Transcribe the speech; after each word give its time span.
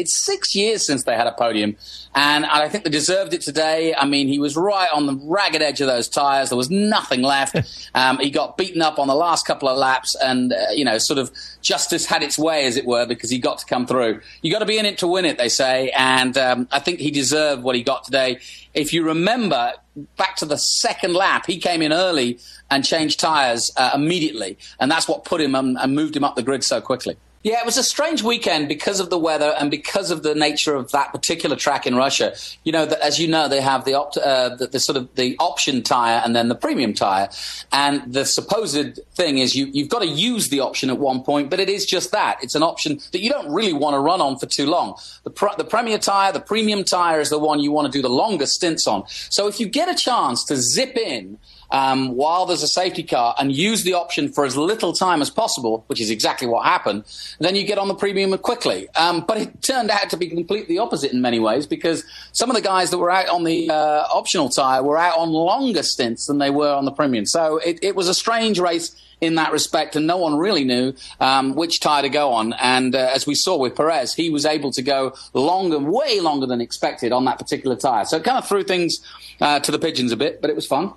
it's 0.00 0.24
six 0.24 0.54
years 0.54 0.86
since 0.86 1.04
they 1.04 1.14
had 1.14 1.26
a 1.26 1.32
podium, 1.32 1.76
and 2.14 2.46
I 2.46 2.68
think 2.68 2.84
they 2.84 2.90
deserved 2.90 3.34
it 3.34 3.42
today. 3.42 3.94
I 3.94 4.06
mean, 4.06 4.28
he 4.28 4.38
was 4.38 4.56
right 4.56 4.88
on 4.92 5.04
the 5.06 5.14
ragged 5.24 5.60
edge 5.60 5.80
of 5.82 5.86
those 5.86 6.08
tires. 6.08 6.48
There 6.48 6.56
was 6.56 6.70
nothing 6.70 7.20
left. 7.20 7.56
um, 7.94 8.18
he 8.18 8.30
got 8.30 8.56
beaten 8.56 8.80
up 8.80 8.98
on 8.98 9.08
the 9.08 9.14
last 9.14 9.46
couple 9.46 9.68
of 9.68 9.76
laps, 9.76 10.16
and 10.16 10.52
uh, 10.52 10.56
you 10.74 10.84
know, 10.84 10.96
sort 10.98 11.18
of 11.18 11.30
justice 11.60 12.06
had 12.06 12.22
its 12.22 12.38
way, 12.38 12.64
as 12.64 12.76
it 12.76 12.86
were, 12.86 13.06
because 13.06 13.28
he 13.28 13.38
got 13.38 13.58
to 13.58 13.66
come 13.66 13.86
through. 13.86 14.20
You 14.40 14.50
got 14.50 14.60
to 14.60 14.66
be 14.66 14.78
in 14.78 14.86
it 14.86 14.98
to 14.98 15.06
win 15.06 15.26
it, 15.26 15.36
they 15.36 15.50
say, 15.50 15.90
and 15.90 16.36
um, 16.38 16.68
I 16.72 16.80
think 16.80 16.98
he 16.98 17.10
deserved 17.10 17.62
what 17.62 17.76
he 17.76 17.82
got 17.82 18.04
today. 18.04 18.38
If 18.72 18.94
you 18.94 19.04
remember 19.04 19.74
back 20.16 20.36
to 20.36 20.46
the 20.46 20.56
second 20.56 21.12
lap, 21.12 21.44
he 21.46 21.58
came 21.58 21.82
in 21.82 21.92
early 21.92 22.38
and 22.70 22.84
changed 22.84 23.20
tyres 23.20 23.70
uh, 23.76 23.90
immediately, 23.94 24.56
and 24.78 24.90
that's 24.90 25.06
what 25.06 25.24
put 25.24 25.42
him 25.42 25.54
um, 25.54 25.76
and 25.78 25.94
moved 25.94 26.16
him 26.16 26.24
up 26.24 26.36
the 26.36 26.42
grid 26.42 26.64
so 26.64 26.80
quickly. 26.80 27.16
Yeah, 27.42 27.60
it 27.60 27.64
was 27.64 27.78
a 27.78 27.82
strange 27.82 28.22
weekend 28.22 28.68
because 28.68 29.00
of 29.00 29.08
the 29.08 29.18
weather 29.18 29.54
and 29.58 29.70
because 29.70 30.10
of 30.10 30.22
the 30.22 30.34
nature 30.34 30.74
of 30.74 30.90
that 30.90 31.10
particular 31.10 31.56
track 31.56 31.86
in 31.86 31.96
Russia. 31.96 32.34
You 32.64 32.72
know, 32.72 32.84
that 32.84 33.00
as 33.00 33.18
you 33.18 33.28
know, 33.28 33.48
they 33.48 33.62
have 33.62 33.86
the, 33.86 33.94
opt- 33.94 34.18
uh, 34.18 34.56
the, 34.56 34.66
the, 34.66 34.78
sort 34.78 34.98
of 34.98 35.14
the 35.14 35.36
option 35.38 35.82
tire 35.82 36.20
and 36.22 36.36
then 36.36 36.48
the 36.48 36.54
premium 36.54 36.92
tire, 36.92 37.30
and 37.72 38.12
the 38.12 38.26
supposed 38.26 39.00
thing 39.14 39.38
is 39.38 39.56
you, 39.56 39.70
you've 39.72 39.88
got 39.88 40.00
to 40.00 40.06
use 40.06 40.50
the 40.50 40.60
option 40.60 40.90
at 40.90 40.98
one 40.98 41.22
point, 41.22 41.48
but 41.48 41.60
it 41.60 41.70
is 41.70 41.86
just 41.86 42.12
that 42.12 42.36
it's 42.42 42.54
an 42.54 42.62
option 42.62 42.98
that 43.12 43.22
you 43.22 43.30
don't 43.30 43.50
really 43.50 43.72
want 43.72 43.94
to 43.94 44.00
run 44.00 44.20
on 44.20 44.38
for 44.38 44.44
too 44.44 44.66
long. 44.66 44.98
The, 45.24 45.30
pr- 45.30 45.56
the 45.56 45.64
premier 45.64 45.96
tire, 45.96 46.32
the 46.32 46.40
premium 46.40 46.84
tire, 46.84 47.20
is 47.20 47.30
the 47.30 47.38
one 47.38 47.60
you 47.60 47.72
want 47.72 47.90
to 47.90 47.98
do 47.98 48.02
the 48.02 48.10
longest 48.10 48.56
stints 48.56 48.86
on. 48.86 49.04
So 49.08 49.48
if 49.48 49.58
you 49.58 49.66
get 49.66 49.88
a 49.88 49.94
chance 49.94 50.44
to 50.44 50.56
zip 50.56 50.94
in 50.94 51.38
um, 51.70 52.16
while 52.16 52.46
there's 52.46 52.62
a 52.62 52.68
safety 52.68 53.02
car 53.02 53.34
and 53.38 53.52
use 53.52 53.84
the 53.84 53.94
option 53.94 54.28
for 54.28 54.44
as 54.44 54.56
little 54.56 54.92
time 54.92 55.22
as 55.22 55.30
possible, 55.30 55.84
which 55.86 56.00
is 56.00 56.10
exactly 56.10 56.46
what 56.46 56.64
happened, 56.64 57.04
then 57.38 57.54
you 57.56 57.64
get 57.64 57.78
on 57.78 57.88
the 57.88 57.94
premium 57.94 58.36
quickly. 58.38 58.88
Um, 58.96 59.24
but 59.26 59.38
it 59.38 59.62
turned 59.62 59.90
out 59.90 60.10
to 60.10 60.16
be 60.16 60.28
completely 60.28 60.78
opposite 60.78 61.12
in 61.12 61.20
many 61.20 61.38
ways 61.38 61.66
because 61.66 62.04
some 62.32 62.50
of 62.50 62.56
the 62.56 62.62
guys 62.62 62.90
that 62.90 62.98
were 62.98 63.10
out 63.10 63.28
on 63.28 63.44
the 63.44 63.70
uh, 63.70 64.06
optional 64.12 64.48
tyre 64.48 64.82
were 64.82 64.98
out 64.98 65.18
on 65.18 65.30
longer 65.30 65.82
stints 65.82 66.26
than 66.26 66.38
they 66.38 66.50
were 66.50 66.72
on 66.72 66.84
the 66.84 66.92
premium. 66.92 67.26
So 67.26 67.58
it, 67.58 67.78
it 67.82 67.94
was 67.94 68.08
a 68.08 68.14
strange 68.14 68.58
race 68.58 68.94
in 69.20 69.34
that 69.34 69.52
respect, 69.52 69.96
and 69.96 70.06
no 70.06 70.16
one 70.16 70.36
really 70.36 70.64
knew 70.64 70.94
um, 71.20 71.54
which 71.54 71.80
tyre 71.80 72.02
to 72.02 72.08
go 72.08 72.32
on. 72.32 72.54
And 72.54 72.94
uh, 72.94 73.10
as 73.14 73.26
we 73.26 73.34
saw 73.34 73.56
with 73.56 73.76
Perez, 73.76 74.14
he 74.14 74.30
was 74.30 74.46
able 74.46 74.70
to 74.72 74.82
go 74.82 75.14
longer, 75.34 75.78
way 75.78 76.20
longer 76.20 76.46
than 76.46 76.60
expected 76.60 77.12
on 77.12 77.24
that 77.26 77.38
particular 77.38 77.76
tyre. 77.76 78.06
So 78.06 78.16
it 78.16 78.24
kind 78.24 78.38
of 78.38 78.48
threw 78.48 78.64
things 78.64 78.98
uh, 79.40 79.60
to 79.60 79.70
the 79.70 79.78
pigeons 79.78 80.12
a 80.12 80.16
bit, 80.16 80.40
but 80.40 80.50
it 80.50 80.56
was 80.56 80.66
fun. 80.66 80.94